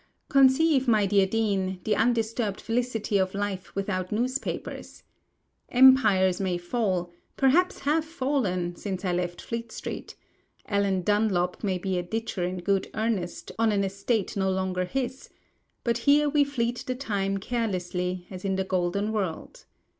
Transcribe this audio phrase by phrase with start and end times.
[0.29, 5.03] Conceive, my dear Dean, the undisturbed felicity of life without newspapers!
[5.69, 10.15] Empires may fall, perhaps have fallen, since I left Fleet Street;
[10.65, 15.29] Alan Dunlop may be a ditcher in good earnest on an estate no longer his;
[15.83, 19.65] but here we fleet the time carelessly, as in the golden world.